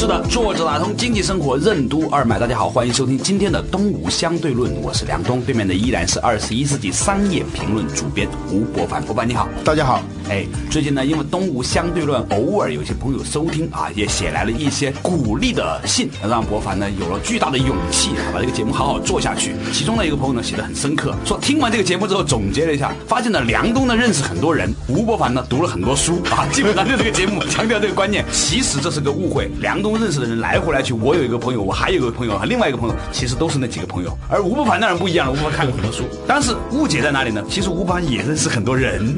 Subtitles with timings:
[0.00, 2.38] 是的，坐着打通经济生活任督二脉。
[2.38, 9.02] 大家好，欢迎收听今天的东吴相对论，我是梁东，对面的依然是二十一世纪商业评论主编吴伯凡。
[9.02, 10.02] 伯凡你好，大家好。
[10.30, 19.56] 哎，最近呢，因为东吴相对论偶尔有些朋友收听啊，也写来了一些鼓励的信，让博凡呢有了巨大的勇气，把这个节目好好做下去。
[19.72, 28.24] 其中的一个朋友呢写的很深刻，说听完这个节目之后总结了一下，发现呢梁东呢认识很多人，吴伯凡呢读了很多书啊，基本上就这个节目强调这个观念。
[28.30, 34.16] 其实这是个误会，梁东认识的人来回来去，我有一个朋友，我还有一个朋友，另外一个朋友，其实都是那几个朋友。
[34.28, 37.42] 而吴伯凡当然不一样了，吴伯凡看过很多书，但是误解在哪里呢？
[37.50, 39.12] 其实吴伯凡也认识很多人。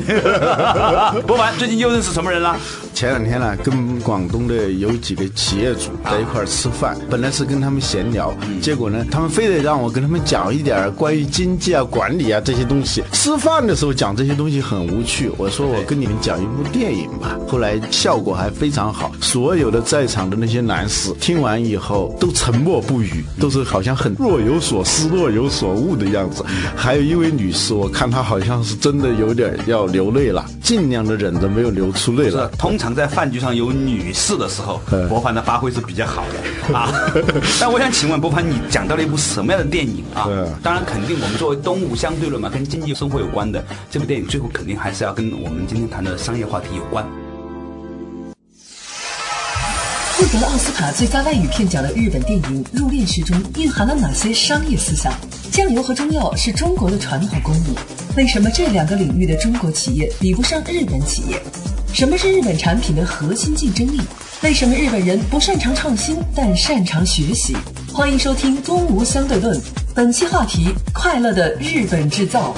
[1.27, 2.57] 博凡最近又认识什么人了？
[2.95, 13.03] 前两天呢，跟广东的有几个企业主在一块儿吃饭，本来是跟他们闲聊，结果呢，他们非得让我跟他们讲一点关于经济啊、管理啊这些东西。
[13.13, 17.37] 吃饭的时候讲这些东西很无趣，我说我跟你们讲一部电影吧。
[17.49, 26.45] 后来效果还非常好，所有的在场的那些男士听完以后都沉默不语，都是好像很若有所思、若有所悟的样子。
[26.77, 32.47] 还有一位女士，我看她好像是真的有点要流泪了，尽量的忍着没有流出泪来。
[32.59, 36.93] 通常在饭局上有女士的时候，博凡的发挥是比较好的啊。
[37.61, 40.27] 但我想请问博凡，你讲到了一部什么样的电影啊？
[40.65, 47.07] 当然，肯定我们作为东吴相对论嘛，跟经济生活有关的这部电影，最后肯定还是要跟我们今天谈的商业话题有关。
[50.17, 55.13] 获得奥斯卡最佳外语片奖的日本电影《入殓师》中蕴含了哪些商业思想？
[55.53, 57.77] 酱油和中药是中国的传统工艺，
[58.17, 61.41] 为什么这两个领域的中国企业比不上日本企业？
[61.93, 64.01] 什么是日本产品的核心竞争力？
[64.43, 67.55] 为什么日本人不擅长创新，但擅长学习？
[67.93, 69.55] 欢迎收听《东吴相对论》，
[69.95, 72.55] 本期话题：快乐的日本制造。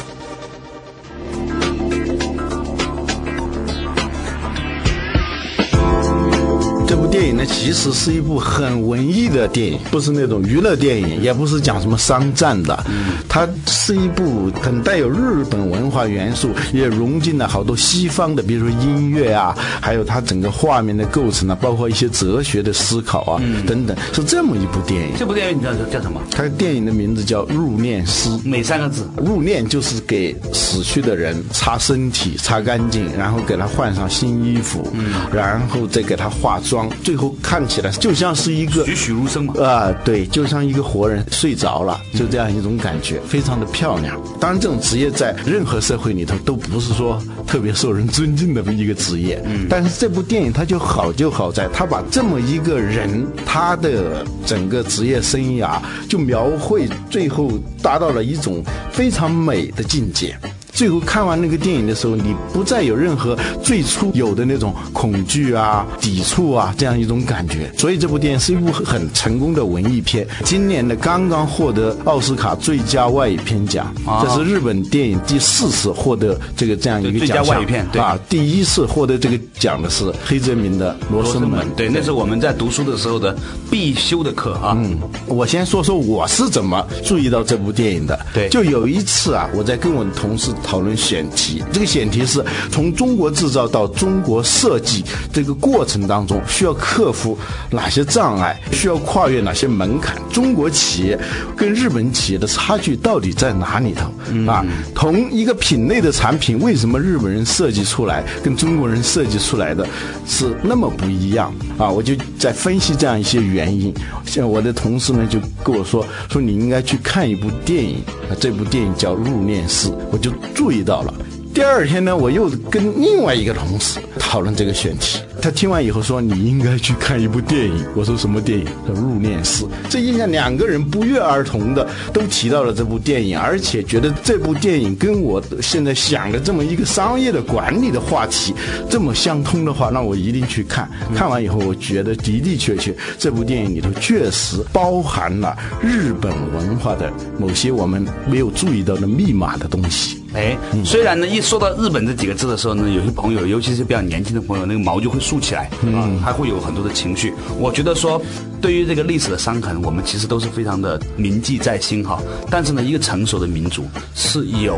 [6.95, 12.87] 这部电影呢，其实是一部很文艺的电影，不是那种娱乐电影，也不是讲什么商战的。
[13.29, 25.17] 它是一部很带有日本文化元素，也融进了好多西方的，比如说音乐啊，还有它整个画面的构成啊，包括一些哲学的思考啊等等，是这么一部电影。
[25.19, 26.21] 这部电影你知道叫什么？
[26.31, 29.05] 它电影的名字叫《入殓师》，哪三个字？
[29.17, 36.84] 入殓就是给死去的人擦身体、擦干净，然后给他换上新衣服，嗯然后再给他化妆。
[37.03, 44.21] 最后看起来就像是一个栩栩如生嘛啊，对，就像一个活人睡着了，就这样一种感觉，非常的漂亮。
[44.41, 49.41] 当然，这种职业在任何社会里头都不是说特别受人尊敬的一个职业。
[49.45, 55.79] 嗯，但是这部电影它就好就好在，它把这么一个人他的整个职业生涯
[56.09, 57.51] 就描绘，最后
[57.83, 60.37] 达到了一种非常美的境界。
[60.75, 67.73] 最后看完那个电影的时候，你不再有任何最初有的那种恐惧啊、抵触啊这样一种感觉。
[67.79, 70.27] 所以这部电影是一部很成功的文艺片。
[70.45, 77.55] 今年呢刚刚获得奥斯卡最佳外语片奖，这是日本电影第四次获得这个这样一个奖项。
[77.55, 81.61] 外语片对啊，第一次获得这个奖的是黑泽明的《罗生门》。
[81.77, 83.37] 对，那是我们在读书的时候的
[83.71, 84.75] 必修的课啊。
[84.77, 88.19] 嗯，我先说说我是怎么注意到这部电影的。
[88.35, 90.53] 对，就有一次啊，我在跟我的同事。
[90.65, 92.43] 讨论选题，这个选题是
[92.73, 97.39] 从中国制造到中国设计这个过程当中，需要克服
[97.71, 100.17] 哪些障碍，需要跨越哪些门槛？
[100.33, 101.19] 中国企业
[101.55, 104.51] 跟日本企业的差距到底在哪里头？
[104.51, 109.87] 啊，同一个品类的产品，为什么日本人设计出来跟中国人设计出来的
[110.27, 111.55] 是那么不一样？
[111.79, 113.93] 啊，我就在分析这样一些原因。
[114.25, 117.97] 像我的同事呢，就跟我说说你应该去看一部电影，
[118.31, 120.33] 啊这部电影叫《入殓师》，我就。
[120.55, 121.13] 注意到了，
[121.53, 138.55] 第二天呢，我又跟另外一个同事讨论这个选题，他听完以后说：“你应该去看一部电影。”我说：“什么电影？”他：“入殓师。”这印象两个人不约而同的都提到了这部电影，而且觉得这部电影跟我现在想的这么一个商业的管理的话题
[138.89, 140.89] 这么相通的话，那我一定去看。
[141.15, 150.24] 看完以后，我觉得的的确确这部电影里头确实包含了日本文化的某些我们没有注意到的密码的东西。
[150.35, 157.33] 哎，虽然呢，一说到日本这几个字的时候呢，有些朋友，尤其是比较年轻的朋友，那个毛就会竖起来，啊，还会有很多的情绪。
[157.57, 158.21] 我觉得说，
[158.61, 162.21] 对于这个历史的伤痕，我们其实都是非常的铭记在心哈。
[162.51, 163.85] 但是呢，一个成熟的民族
[164.15, 164.77] 是有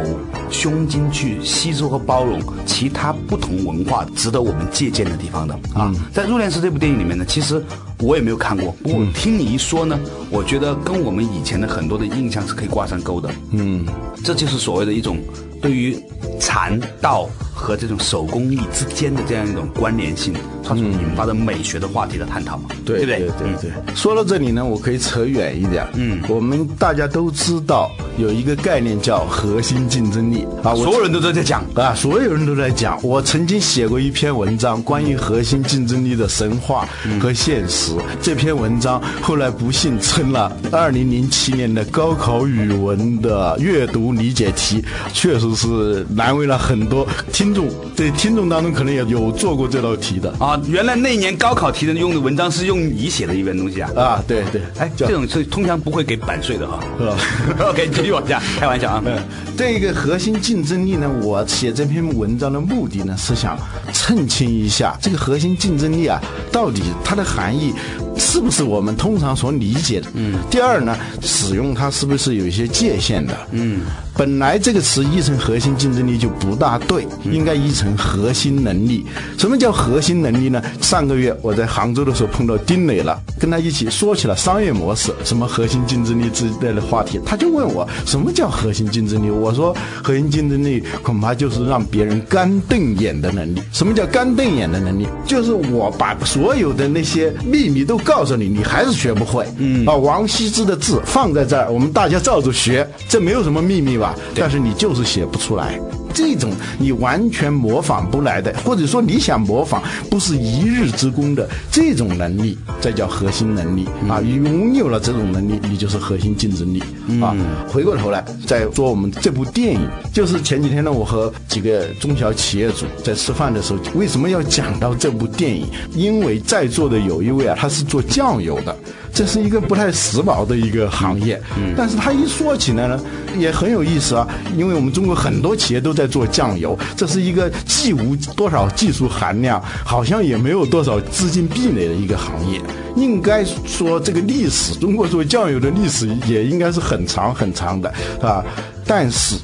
[0.50, 5.90] 胸襟去吸收和包容其他不同文化，值得我们借鉴的地方的啊。
[6.12, 7.64] 在《入殓师》这部电影里面呢，其实
[7.98, 9.98] 我也没有看过，不过听你一说呢，
[10.30, 13.30] 我觉得跟我们以前的很多的印象是可以挂上钩的。
[13.52, 13.84] 嗯，
[14.22, 15.18] 这就是所谓的一种。
[15.60, 15.96] 对于
[16.38, 23.18] 禅道和这种手工艺之间的这样一种关联性，它所引发的美学的话题的探讨嘛，对不对？
[23.18, 23.94] 对对对。
[23.94, 25.86] 说到这里呢，我可以扯远一点。
[25.94, 32.98] 嗯，我们大家都知道有一个概念叫核心竞争力啊，所有人都在讲啊，所有人都在讲。
[33.02, 36.86] 我曾经写过一篇文章，关于核心竞争力的神话
[37.20, 37.92] 和现实。
[38.20, 45.45] 这篇文章后来不幸成了二零零七年的高考语文的阅读理解题，确实。
[45.54, 50.60] 是难为了很多听众，对听众当中可能也有做过这道题的啊。
[50.66, 56.80] 原来那年高考题的用的文章是用你写的一篇东西啊啊，对对，哎，这种是通常不会给版税的哈。
[57.70, 59.02] OK，继续往下，开玩笑啊。
[59.56, 63.56] 这个核心竞争力呢，我写这篇文章的目的呢，是想
[63.92, 66.20] 澄清一下这个核心竞争力啊，
[66.52, 67.72] 到底它的含义
[68.18, 70.08] 是不是我们通常所理解的？
[70.14, 70.34] 嗯。
[70.50, 73.36] 第二呢，使用它是不是有一些界限的？
[73.52, 73.80] 嗯。
[74.18, 79.04] 本来这个词译成核心竞争力就不大对，应该译成核心能力。
[79.36, 80.62] 什么叫核心能力呢？
[80.80, 87.20] 上个月我在杭州的时候碰到丁磊了，跟他一起说起了商业模式，什么核心竞争力之类的话题。
[87.26, 89.28] 他就问我什么叫核心竞争力？
[89.28, 93.60] 我说核心竞争力恐怕就是让别人干瞪眼的能力。
[93.70, 95.06] 什么叫干瞪眼的能力？
[95.26, 99.44] 就是我把所有的那些秘密都告诉你，你还是学不会。
[99.58, 104.14] 嗯啊，王羲之的字放在这儿，我们大家照着学，这没有什么秘密吧？
[104.36, 105.80] 但是你就是写不出来，
[106.16, 114.18] 这种你完全模仿不来的，或者说你想模仿不是一日之功的这种能力，这叫核心能力啊！
[114.22, 116.82] 拥有了这种能力，你就是核心竞争力
[117.20, 117.36] 啊！
[117.68, 125.66] 回过头来再说我们这部电影，就是前几天呢，我和几个中小企业主在吃饭的时候，为什么要讲到这部电影？
[125.92, 128.74] 因为在座的有一位啊，他是做酱油的。
[129.16, 133.00] 这是一个不太时髦的一个行业，嗯但是他一说起来呢，
[133.38, 134.28] 也很有意思啊。
[134.54, 142.60] 因为我们中国很多企业都在做酱油，这是一个既无多少技术含量，好像也没有多少资金壁垒的一个行业。
[142.94, 147.90] 应该说，这个历史，中国做酱油的历史也应该是很长很长的，
[148.20, 148.44] 啊。
[148.84, 149.36] 但是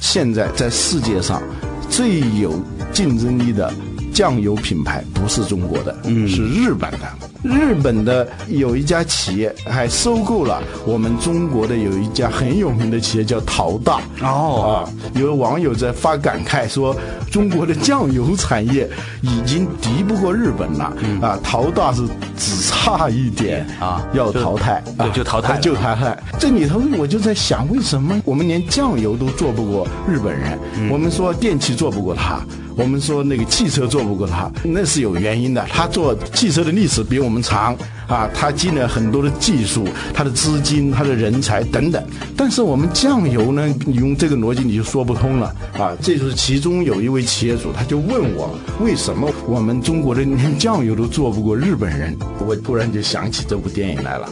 [0.00, 1.42] 现在在世界上
[1.90, 2.58] 最有
[2.94, 3.70] 竞争力的
[4.10, 5.94] 酱油品牌不是中国的，
[6.26, 7.27] 是日本的。
[7.42, 14.00] 日本的有一家企业还收购了我们中国的有一家很有名的企业叫陶大。
[14.22, 14.84] 哦。
[14.84, 16.96] 啊，有网友在发感慨说，
[17.30, 18.88] 中国的酱油产业
[19.22, 20.92] 已经敌不过日本了。
[21.20, 22.02] 啊，陶大是
[22.36, 24.82] 只差一点啊要淘汰。
[24.96, 26.18] 啊就淘汰就淘汰。
[26.38, 30.58] 这里头我就在想，为什么我们连酱油都做不过日本人？
[30.90, 32.40] 我们说电器做不过他。
[32.78, 35.66] 我们说那个汽车做不过他，那是有原因的。
[35.68, 37.76] 他做汽车的历史比我们长
[38.06, 42.00] 啊，他积累了很多的技术、他的资金、他的人才等等。
[42.36, 45.90] 但是我们酱油呢，你用这个逻辑你就说不通了啊。
[46.00, 52.16] 这就是其中有一位企业主，他就问我，为什么我们中国的连酱油都做不过日本人？
[52.46, 54.28] 我突然就想起这部电影来了。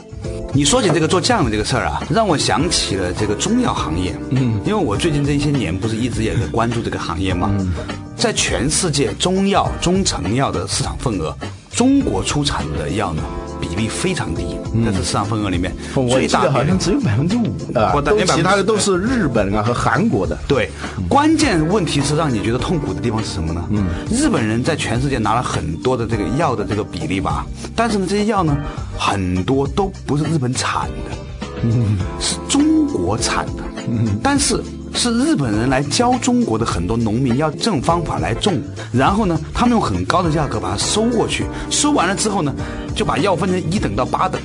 [0.55, 4.15] 你说起这个做酱油这个事儿啊，让我想起了这个中药行业。
[4.31, 7.51] 嗯，因为我最近这些年不是一直也在关注这个行业嘛。
[8.17, 11.37] 在全世界中药、中成药的市场份额，
[11.71, 13.23] 中国出产的药呢
[13.61, 15.73] 比例非常低，但是市场份额里面，
[16.09, 20.37] 最大的好像只有百分之五啊，都其他的都是日本啊和韩国的。
[20.49, 20.71] 对，
[21.09, 23.65] 关键问题是让你觉得痛苦的地方是什么呢？
[23.71, 27.47] 嗯，日本人在全世界拿了很多的这个药的这个比例吧，
[27.77, 28.57] 但是呢，这些药呢
[28.99, 31.17] 很多都不是日本产的，
[31.63, 34.63] 嗯，是中国产的，嗯，但是。
[34.97, 38.61] 是日本人来教中国的很多农民要这种方法来种，
[38.93, 42.55] 然后呢，他们用很高的价格把它收过去，收完了之后呢，
[42.95, 44.41] 就把药分成一等到八等，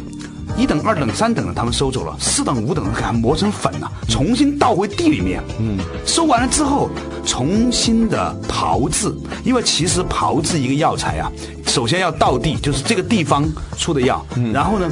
[0.58, 5.42] 一等、二等、三等的他们收走了，四等、五等的给它磨成粉了，重新倒回地里面。
[5.60, 6.90] 嗯，收完了之后，
[7.26, 11.32] 重新的炮制，因为其实炮制一个药材啊，
[11.66, 14.90] 首先要到地，就是这个地方出的药，然后呢。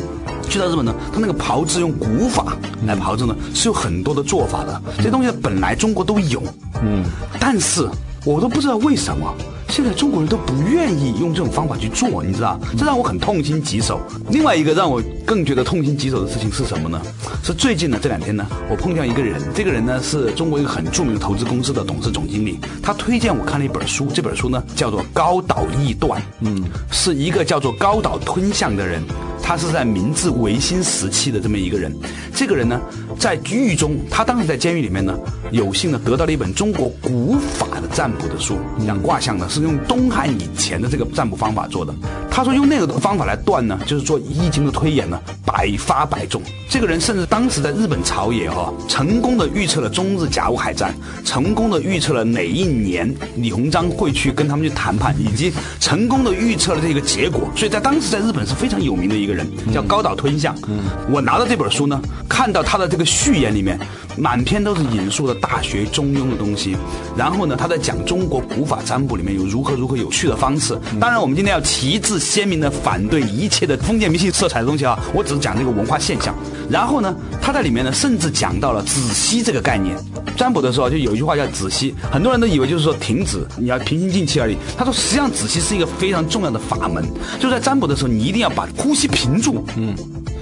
[0.50, 4.82] 去到日本呢，他那个炮制用古法来炮制呢，是有很多的做法的。
[5.00, 6.42] 这东西本来中国都有，
[6.82, 7.06] 嗯，
[7.39, 7.88] 但是
[8.25, 9.32] 我都不知道为什么。
[9.69, 14.01] 现在中国人都不愿意用这种方法去做，你知道，这让我很痛心疾首。
[14.29, 16.99] 另外一个让我更觉得痛心疾首的事情是什么呢？
[17.43, 29.01] 是最近呢这两天呢，我碰见一个人，这个人呢是中国一个很著名的投资公司的董事总经理，他推荐我看了一本书，这本书呢叫做《高岛异断》，嗯，是一个叫做高岛吞象的人。
[29.50, 31.91] 他是在明治维新时期的这么一个人，
[32.36, 32.79] 这个人呢，
[33.18, 35.18] 在狱中，他当时在监狱里面呢，
[35.50, 41.91] 有幸呢得到了一本中国古法的占卜的书，讲卦象呢，是用东汉以前的这个占卜方法做的。
[42.39, 46.41] 他说用那个方法来断呢，就是做易经的推演呢，百发百中。
[46.69, 57.41] 这个人甚至当时在日本朝野哈，成功的预测了中日甲午海战，成功的预测了哪一年李鸿章会去跟他们去谈判，以及成功的预测了这个结果。
[57.58, 59.46] 所以在当时在日本是非常有名的一个人。
[59.74, 60.55] 叫高岛吞象。
[60.69, 60.79] 嗯，
[61.12, 62.01] 我拿到这本书呢，
[62.39, 63.77] 看到他的这个序言里面，
[64.17, 66.74] 满篇都是引述的《大学》《中庸》的东西。
[67.13, 70.74] 然后呢，他在讲中国古法占卜里面有如何如何有趣的方式。
[71.01, 74.98] 当然，我们今天要旗帜鲜明的反对一切的封建迷信色彩的东西啊！
[75.13, 76.34] 我只是讲这个文化现象。
[76.69, 79.98] 然后呢，他在里面呢，甚至讲到了止息这个概念。
[80.38, 84.55] 占卜的时候就有一句话叫止息，很多人都以为就是说停止，你要平心静气而已。
[84.77, 87.03] 他说，实际上止息是一个非常重要的法门，
[87.38, 89.93] 就在占卜的时候，你一定要把呼吸平住，嗯，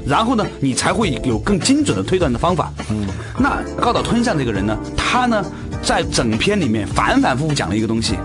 [0.08, 2.72] 然后呢，你才会有更精准的推断的方法。
[2.90, 5.44] 嗯，那高岛吞象这个人呢，他呢，
[5.84, 8.16] 在整篇里面反反复复讲了一个东西，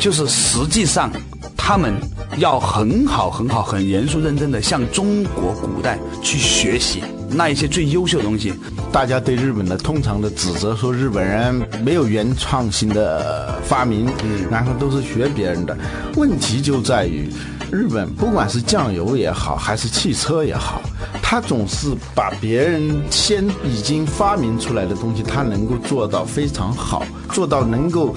[0.00, 1.10] 就是实际上
[1.56, 1.94] 他们
[2.38, 7.02] 要很好很好很严肃认真的向中国古代去学习。
[7.28, 8.54] 那一些最优秀的东西，
[8.92, 15.76] 大家对日本的通常的指责说日本人没有原创性的发明，嗯然后都是学别人的。
[16.14, 17.28] 问题就在于，
[17.72, 20.80] 日本不管是酱油也好，还是汽车也好，
[21.28, 28.14] 他总是把别人先已经发明出来的东西，他能够做到非常好，做到能够。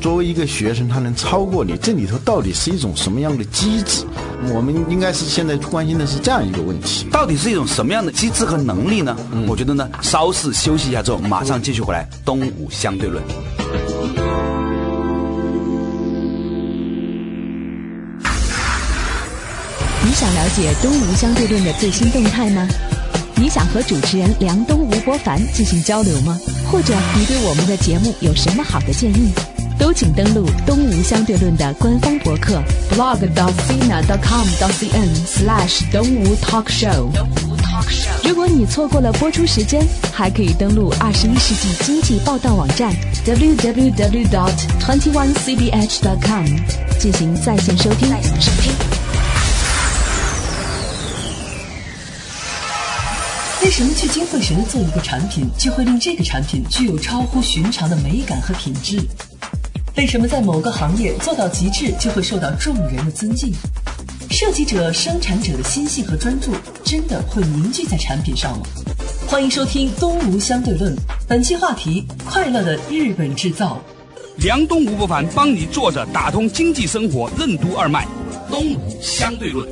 [0.00, 4.04] 作为一个学生，他能超过你，这里头到底是一种什么样的机制？
[4.54, 9.16] 我们应该是现在关心的是这样一个问题：到底是一种什么样的机制和能力呢？
[9.48, 12.08] 我觉得呢，稍事休息一下之后，马上继续回来。
[12.24, 13.20] 东吴相对论。
[20.14, 22.66] 想了解东吴相对论的最新动态吗？
[23.34, 26.38] 你想和主持人梁东、吴伯凡进行交流吗？
[26.70, 29.32] 或者你对我们的节目有什么好的建议？
[29.76, 37.08] 都请登录东吴相对论的官方博客 blog dot sina dot com dot cn slash 东吴 talk show。
[38.22, 42.94] 如果你错过了播出时间，还可以登录二十一世纪经济报道网站
[43.26, 46.46] www dot twenty one cbh dot com
[47.00, 48.08] 进行在线收听。
[53.64, 59.00] 为什么聚精会神的做一个产品，就会令这个产品具有超乎寻常的美感和品质？
[59.96, 63.54] 为什么在某个行业做到极致就会受到众人的尊敬？
[64.28, 66.52] 设计者、生产者的心性和专注
[66.84, 68.66] 真的会凝聚在产品上吗？
[69.26, 70.94] 欢迎收听《东吴相对论》，
[71.26, 73.80] 本期话题：快乐的日本制造。
[74.36, 78.06] 梁东吴不凡帮你坐着打通经济生活任督二脉，
[78.50, 79.66] 《东吴相对论》。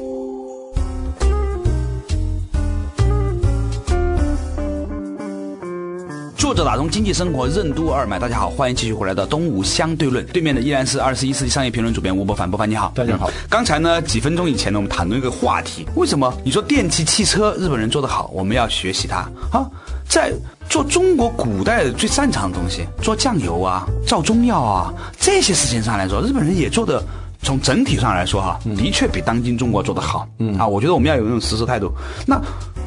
[6.52, 10.22] 作者打通经济生活任督二脉，大家好，欢迎继续回来的东吴相对论。
[10.26, 13.30] 对面的依然是二十一世纪商业评论主编吴伯凡，伯凡你好，大家好。
[13.48, 19.66] 刚才呢，几分钟以前呢，我们谈论一个话题，为什么你说电气汽车日本人做得好，我们要学习它啊？
[20.06, 20.30] 在
[20.68, 27.02] 做中国古代最擅长的东西，做酱油啊，造中药啊，这些事情上来说，日本人也做的。
[27.44, 30.28] 从整体上来说，哈，的确比当今中国做得好。
[30.38, 31.92] 嗯啊，我觉得我们要有那种实施态度。
[32.24, 32.40] 那，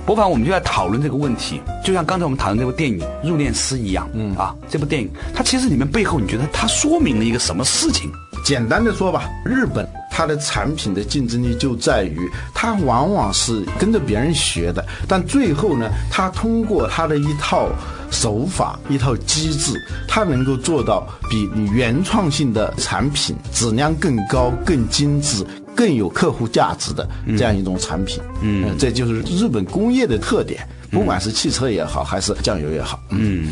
[0.05, 4.07] 博凡，我们就在讨论这个问题，就像刚才我们讨论这部电影《入殓师》一样。
[4.13, 8.11] 嗯啊，这部电影它其实里面背后，你觉得它说明了一个什么事情？
[8.45, 17.69] 简单的说吧，日本它的产品的竞争力就在于它往往是跟着别人学的，但最后呢，它通过它的一套。
[18.11, 19.73] 手法一套机制，
[20.07, 28.19] 它能够做到比你原创性的产品质量更高、更精致、更有客户价值的这样一种产品。
[28.41, 32.99] 嗯，这就是日本工业的特点，不管是汽车也好，还是酱油也好。
[33.09, 33.49] 嗯，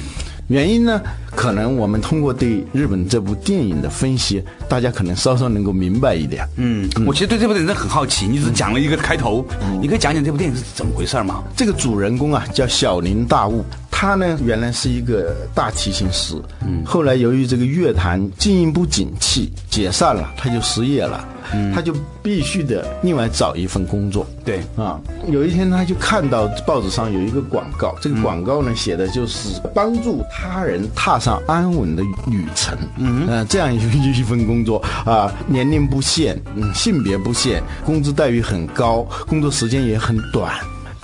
[0.47, 1.01] 原因呢，
[1.35, 6.47] 可能我们通过对日本这部电影的分析，大家可能稍稍能够明白一点。
[6.57, 9.45] 嗯，我其实对这部电影很好奇，你只讲了一个开头，
[9.81, 11.43] 你可以讲讲这部电影是怎么回事吗？
[11.55, 13.63] 这个主人公啊，叫小林大悟，
[13.95, 16.35] 他呢原来是一个大提琴师，
[16.65, 21.23] 嗯，后来由于这个乐坛经营不景气，解散了，他就失业了，
[21.73, 24.25] 他就必须得另外找一份工作。
[24.43, 24.59] 对。
[24.75, 32.75] 啊，有一天他就看到报纸上有一个广告，这个广告呢写的就是帮助他人踏上安稳的旅程。
[32.97, 40.51] 嗯，呃，这样一一份工作啊，年龄不限，嗯，性别不限，工资待遇很高，工作时间也很短。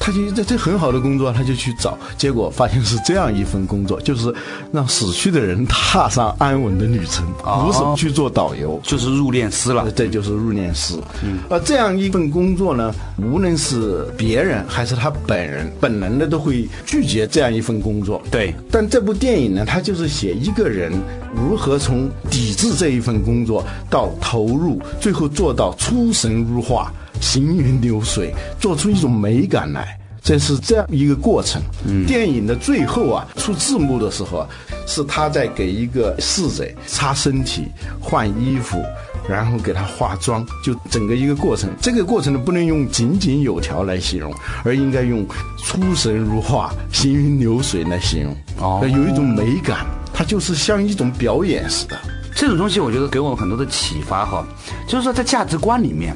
[0.09, 4.33] 他就这这很好的工作，他就去找，结果发现是这样一份工作，就是
[4.71, 9.91] 让死去的人踏上安稳的旅程，不是去做导游，就是入殓师了。
[9.91, 10.95] 这就是入殓师。
[11.23, 18.19] 嗯，而这样一份工作呢，无论是别人还是他本人，本能的都会拒绝这样一份工作。
[18.31, 20.91] 对，但这部电影呢，它就是写一个人
[21.35, 26.91] 如何从抵制这一份工作到投入，最后做到出神入化。
[27.21, 29.98] 行云流水，做出一种美感来，
[30.29, 31.59] 这是这样一个过程。
[32.05, 34.47] 电影的最后啊，出字幕的时候啊，
[34.85, 37.65] 是他在给一个逝者擦身体、
[37.99, 38.79] 换衣服，
[39.27, 41.67] 然后给他化妆，就整个一个过程。
[41.81, 44.31] 这个过程呢，不能用井井有条来形容，
[44.63, 45.25] 而应该用
[45.63, 48.37] 出神入化、行云流水来形容。
[48.59, 49.83] 哦，有一种美感，
[50.13, 51.97] 它就是像一种表演似的。
[52.35, 54.45] 这种东西，我觉得给我很多的启发哈，
[54.87, 56.15] 就是说在价值观里面。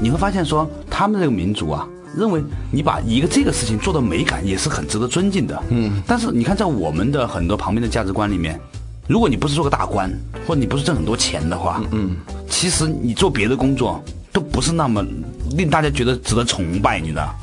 [0.00, 5.62] 你会发现，说他们这个民族啊，认为你把一个这个事情做的美感，也是很值得尊敬的。
[5.70, 6.02] 嗯。
[6.06, 8.58] 但是你看，在我们的很多旁边的价值观里面，
[9.06, 10.10] 如果你不是做个大官，
[10.46, 12.16] 或者你不是挣很多钱的话，嗯，
[12.48, 14.02] 其实你做别的工作
[14.32, 15.04] 都不是那么
[15.56, 17.34] 令大家觉得值得崇拜，你知道？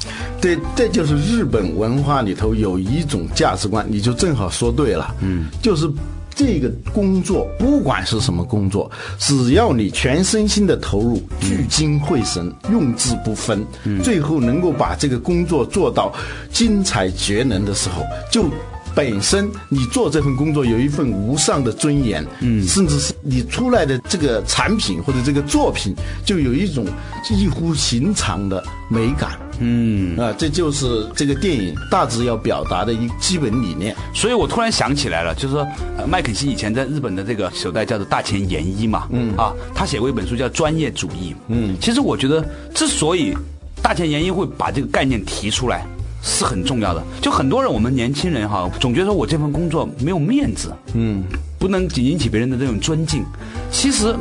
[0.41, 5.15] 对，这就是日本文化里头有一种价值观，你就正好说对了。
[5.21, 5.89] 嗯，就是。
[6.35, 13.65] 这个工作不管是什么工作，只要你全身心的投入，聚精会神，用之不分，
[14.03, 16.13] 最后能够把这个工作做到
[16.51, 18.45] 精彩绝伦的时候，就。
[18.93, 25.95] 本身你做这份工作有一份无上的尊严，嗯，甚至是你出来的这个产品或者这个作品，
[26.25, 26.85] 就有一种
[27.29, 33.95] 异乎寻常的美感，嗯啊，这就是这个电影大致要表达的一基本理念。
[34.13, 35.65] 所以我突然想起来了，就是说
[36.07, 43.37] 麦肯锡以前在日本的这个首代叫做大前研一嘛，嗯啊，他写过一本书叫《专业主义》，嗯，其实我觉得之所以
[43.81, 45.85] 大前研一会把这个概念提出来。
[46.24, 47.03] 是很重要的。
[47.19, 51.24] 就很多人，我们年轻人哈，总觉得我这份工作没有面子，嗯，
[51.57, 53.25] 不能引起别人的这种尊敬。
[53.71, 54.15] 其实，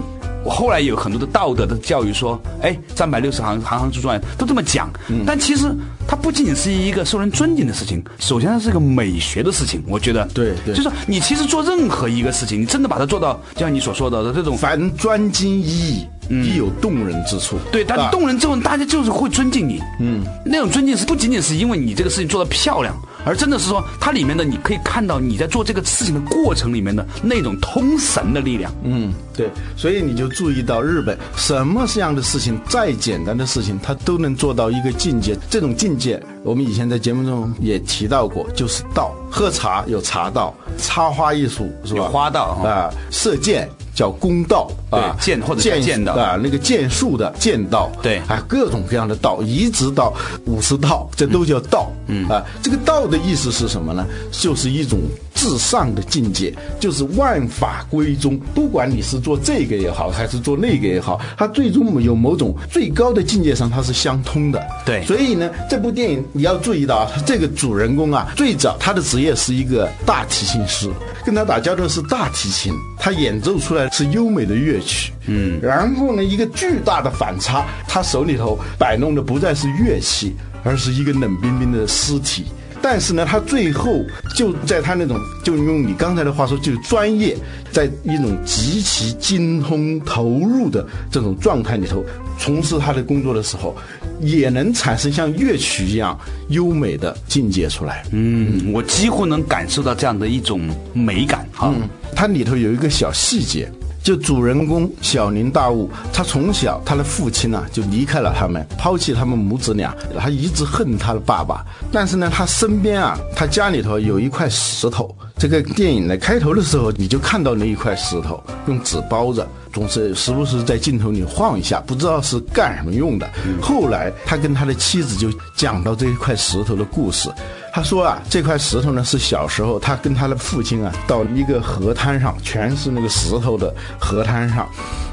[0.45, 4.91] 我后来有很多的道德的教育说，哎，三百六十行，行行出状元，都这么讲。
[5.27, 5.71] 但其实，
[6.09, 9.83] 它不仅仅是一个受人尊敬的事情，首先它是一个美学的事情。
[9.87, 16.07] 我觉得，对，对，就是说，你其实做任何一个事情，你真的把它做到，就像你所说的的这种，凡专精一意。
[16.31, 17.59] 必有动人之处。
[17.73, 19.81] 对，但动人之后，大家就是会尊敬你。
[19.99, 28.73] 嗯，那种尊敬是不仅仅是因为你这个事情做得漂亮，而真的是说它里面的你可以看到你在做这个事情的过程里面的那种通神的力量。
[28.83, 35.37] 嗯，对，所以你就注意到日本什么样的事情，再简单的事情，它都能做到一个境界。
[35.49, 39.15] 这种境界，我们以前在节目中也提到过，就是道。
[39.31, 42.09] 喝茶有茶道，插花艺术是吧？
[42.09, 43.69] 花道啊，射箭。
[43.93, 50.13] 叫弓道啊，剑或者剑道啊，那个剑术的剑道，对，啊，各种各样的道，一直到
[50.47, 51.91] 武士道，这都叫道。
[52.09, 54.05] 嗯啊，这个道的意思是什么呢？
[54.33, 55.01] 就是一种
[55.33, 58.37] 至上的境界，就是万法归宗。
[58.53, 64.61] 不管你是做这个也好，还是做那个也好，它最终有某种最高的境界上，它是相通的。
[64.85, 70.91] 对，所以呢，这部电影你要注意到啊，这个主人公啊，最早他的职业是一个大提琴师，
[71.25, 73.89] 跟他打交道是大提琴，他演奏出来。
[73.93, 82.47] 是优美的乐曲，嗯，然后呢，一个巨大的反差，他手里头摆弄的不再是乐器，而是一个冷冰冰的尸体。
[82.83, 84.03] 但是呢，他最后
[84.35, 87.37] 就在他那种，就用你刚才的话说，就是专业，
[87.71, 92.03] 在一种极其精通投入的这种状态里头，
[92.39, 93.77] 从事他的工作的时候，
[94.19, 98.03] 也能产生像乐曲一样优美的境界出来。
[98.13, 100.63] 嗯，我几乎能感受到这样的一种
[100.95, 101.75] 美感哈。
[102.17, 103.71] 它里头有一个小细节。
[104.03, 111.65] 就主人公小林大悟，他从小他的父亲呢就离开了他们，抛弃他们母子俩，他一直恨他的爸爸。
[111.93, 115.15] 但是呢，他身边啊，他家里头有一块石头。
[115.37, 123.29] 这个电影的开头的时候，你就看到那一块石头用纸包着，总是时不时在镜头里晃一下，不知道是干什么用的。
[123.61, 127.31] 后来他跟他的妻子就讲到这一块石头的故事。
[127.73, 134.69] 他说啊，这块石头呢是小时候他跟他的父亲啊到一个河滩上，全是那个石头的河滩上，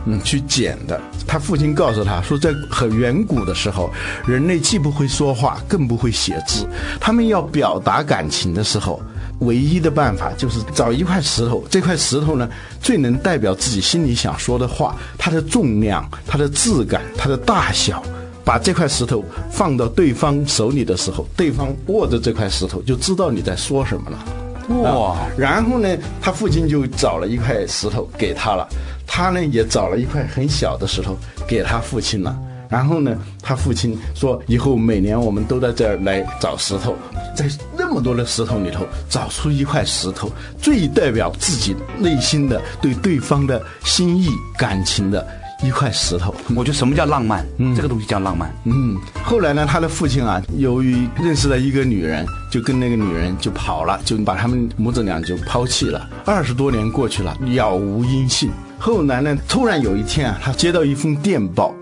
[0.05, 0.99] 嗯，去捡的。
[1.27, 3.91] 他父亲告诉他说，在很远古的时候，
[4.25, 6.67] 人类既不会说话，更不会写字，
[6.99, 8.99] 他们要表达感情的时候。
[9.39, 12.49] 唯一的办法就是找一块石头，这块石头呢，
[12.81, 18.03] 最能代表自己心里想说的话，它的重量、它的质感、它的大小。
[18.43, 19.21] 把这块石头
[19.51, 24.17] 放到对方手里的时候，对方握着这块石头就知道你在说什么了。
[24.83, 25.17] 哇！
[25.37, 28.65] 然后呢，他父亲就找了一块石头给他了，
[29.05, 32.33] 他呢也找了一块很小的石头给他父亲了。
[32.69, 36.95] 然后呢，他父亲说：“以后每年我们都在这儿来找石头，
[37.35, 45.25] 在那么多的石头里头找出一块石头，最代表自己内心的对对方的心意、感情的
[45.63, 47.45] 一块石头。”我觉得什么叫浪漫？
[47.57, 48.53] 嗯，这个东西叫浪漫。
[48.65, 56.09] 嗯，后来呢，他的父亲啊，由于认识了一个女人，就跟那个女人就跑了，就把他们母子俩就抛弃了。
[56.25, 58.49] 二十多年过去了，杳无音信。
[58.77, 61.73] 后来呢，突然有一天啊，他接到一封电报。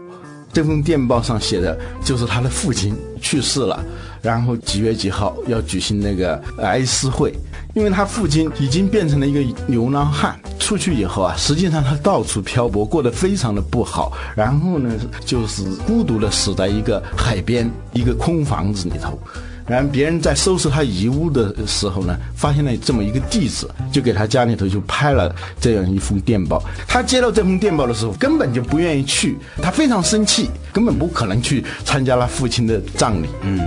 [0.56, 3.84] 这封电报上写的就是他的父亲去世了，
[4.22, 7.34] 然后几月几号要举行那个哀思会，
[7.74, 19.20] 因为他父亲已经变成了一个流浪汉，出去以后啊，实际上他到处漂泊，过得非常的不好，然后呢，就是孤独的死在一个海边一个空房子里头。
[19.68, 26.64] 然后别人在收拾他遗物的时候呢，发现了这么一个地址，就给他家里头就拍了这样一封电报。
[26.88, 33.28] 他接到这封电报的时候，根本就不愿意去，他非常生气，根本不可能去参加了父亲的葬礼。
[33.42, 33.60] 嗯，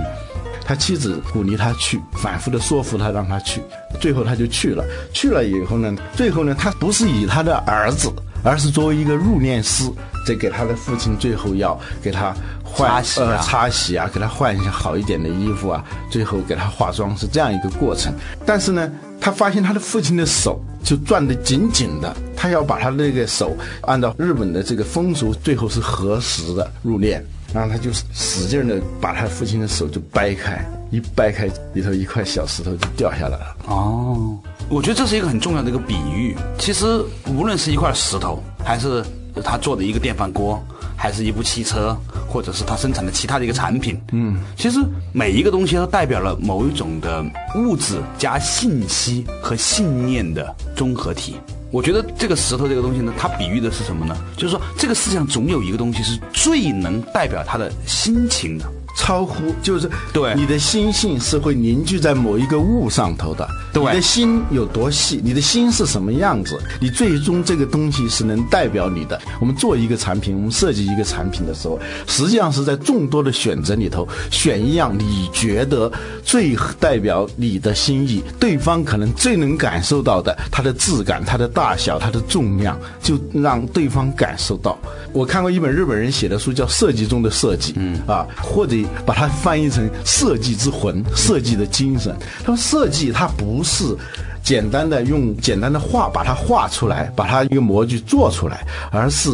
[0.63, 3.61] 他妻子鼓励他去，反复的说服他让他去，
[3.99, 4.85] 最后他就去了。
[5.11, 8.09] 去了以后呢，最后呢，他不是以他的儿子，
[8.41, 9.83] 而是作为一个入殓师，
[10.25, 12.33] 在给他的父亲最后要给他。
[12.71, 18.13] 换洗呃擦洗啊，给他换一下好一点的衣服啊，最后给他化妆是这样一个过程。
[18.45, 27.21] 但是呢，他发现他的父亲的手就攥得紧紧的，他要把他那个手按照日本的这个风俗，最后是合十的入殓，
[27.53, 33.55] 然后他就使劲的把他父亲的手就掰开，一掰开里头一块小石头就掉下来了。
[33.67, 34.37] 哦，
[34.69, 36.35] 我觉得这是一个很重要的一个比喻。
[36.57, 36.85] 其实
[37.27, 39.03] 无论是一块石头，还是
[39.43, 40.63] 他做的一个电饭锅。
[40.99, 43.97] 还是一部汽车，或者是他生产的其他的一个产品。
[44.11, 44.79] 嗯，其实
[45.13, 51.37] 每一个东西都代表了某一种的物质加信息和信念的综合体。
[51.71, 54.17] 我觉得这个石头这个东西呢，它比喻的是什么呢？
[54.35, 58.65] 就是说这个世界上总有一个东西是最能代表他的心情的。
[58.95, 63.47] 超乎就是对你的心性是会凝聚在某一个物上头的。
[63.71, 69.19] 对，你的心有多细，你的心是什么样子，你最终这个东西是能代表你的。
[69.39, 75.91] 我们做一个产品，我们设计一个产品的时候，实际上是在众多的选择里头选一样你觉得
[76.23, 84.77] 最代表你的心意，对方可能最能感受到的，它的质感、它的大小、它的重量，就让对方感受到。
[85.13, 88.78] 我看过一本日本人写的书，叫《设计中的设计》，嗯啊，或者。
[89.05, 92.15] 把它翻译成设计之魂，设计的精神。
[92.39, 93.95] 他说，设计它不是
[94.43, 99.29] 简单的用简单的画把它画出来，把它一个模具做出来，而是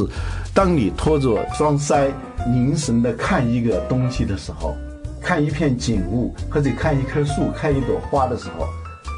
[0.53, 2.09] 当你托着双腮，
[2.47, 4.75] 凝神的看一个东西的时候，
[5.21, 8.65] 看一片景物或者看一棵树、看一朵花的时候，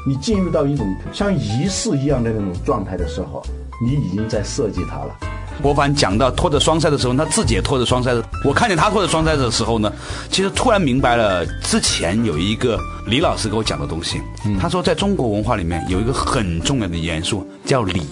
[0.06, 3.42] 你进入到一种像仪式一样的那种状态的时候，
[3.84, 5.16] 你已经在设计它了。
[5.62, 8.22] 博凡讲到拖着双腮的时候，他自己也拖着双腮。
[8.44, 9.92] 我看见他拖着双腮的时候呢，
[10.30, 14.20] 其实突然明白了之前有一个李老师给我讲的东西。
[14.60, 18.02] 他说，在中国文化里面有一个很重要的元素叫礼。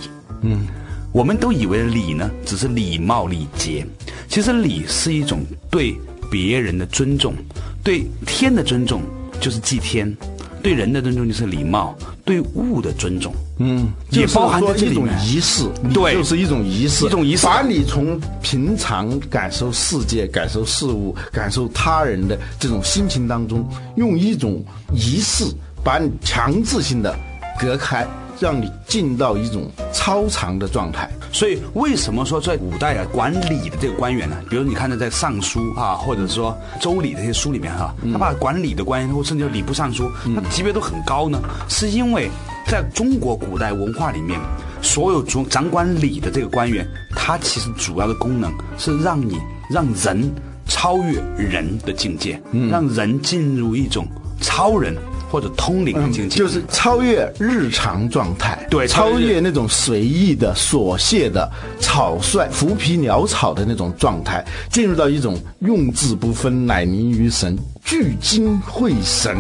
[0.42, 0.66] 嗯，
[1.12, 3.86] 我们都以为礼呢只是礼貌礼节，
[4.28, 5.96] 其实礼是一种对
[6.30, 7.34] 别人的尊重，
[7.82, 9.02] 对天的尊重
[9.40, 10.14] 就是祭天。
[10.62, 11.96] 对人的尊重就是礼貌，
[12.26, 15.62] 对物的尊重，嗯，也包含一种仪式，
[15.94, 24.60] 对，就是一种仪式，一种仪式，把你从平常感受世界、感受事物、感受他人的这种心情当中，用一种
[24.92, 25.44] 仪式
[25.84, 27.16] 把你强制性的
[27.60, 28.04] 隔开。
[28.38, 34.36] 让你进到一种超常的状态，所以为什么说在古代啊，管理的这个官员呢？
[34.50, 42.30] 比如你看到在《尚书》啊，或者说《周礼》这些书里面哈，他把管理的官员，或甚至叫礼部尚书，他级别都很高呢，是因为
[42.66, 44.38] 在中国古代文化里面，
[44.82, 49.38] 所有主掌管礼的这个官员，他其实主要的功能是让你
[49.70, 50.30] 让人
[50.66, 54.06] 超越人的境界，让人进入一种
[54.40, 54.94] 超人。
[55.36, 61.46] 或者通灵的境界，就是超越日常状态，对超越超越那种随意的、琐屑的、
[61.78, 69.36] 草率、浮皮潦草的那种状态，进入到一种用字不分、乃凝于神、聚精会神，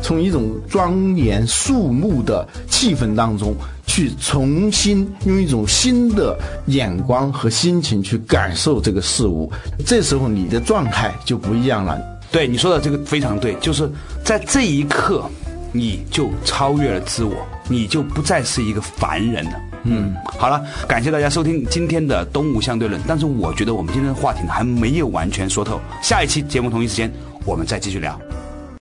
[0.00, 3.54] 从一种庄严肃穆的气氛当中。
[3.86, 9.52] 去重新用一种新的眼光和心情去感受这个事物，
[9.84, 12.00] 这时候你的状态就不一样了。
[12.34, 13.88] 对你说的这个非常对，就是
[14.24, 15.24] 在这一刻，
[15.70, 19.52] 你就超越了自我，你就不再是一个凡人了。
[19.84, 23.00] 嗯，好了，感谢大家收听今天的东吴相对论。
[23.06, 27.08] 但是我觉得我们今天的话题呢还没有完全说透，下一期节目同一时间
[27.44, 28.18] 我们再继续聊。